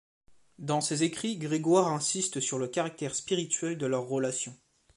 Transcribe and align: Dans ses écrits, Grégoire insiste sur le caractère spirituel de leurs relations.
Dans 0.57 0.81
ses 0.81 1.03
écrits, 1.03 1.37
Grégoire 1.37 1.89
insiste 1.89 2.39
sur 2.39 2.57
le 2.57 2.67
caractère 2.67 3.13
spirituel 3.13 3.77
de 3.77 3.85
leurs 3.85 4.07
relations. 4.07 4.57